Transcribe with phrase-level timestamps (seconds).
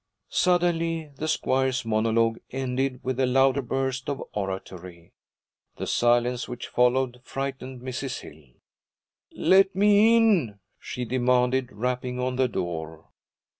[0.31, 5.13] Suddenly the squire's monologue ended with a louder burst of oratory.
[5.75, 8.21] The silence which followed frightened Mrs.
[8.21, 8.55] Hill.
[9.31, 13.09] 'Let me in!' she demanded, rapping on the door.